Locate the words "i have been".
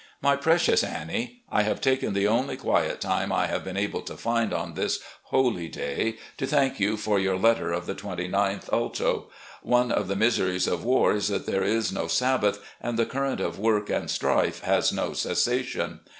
3.31-3.77